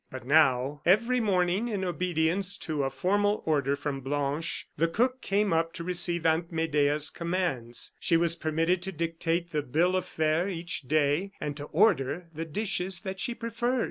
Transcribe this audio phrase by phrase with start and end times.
[0.09, 5.53] But now Every morning, in obedience to a formal order from Blanche, the cook came
[5.53, 10.49] up to receive Aunt Medea's commands; she was permitted to dictate the bill of fare
[10.49, 13.79] each day, and to order the dishes that she preferred.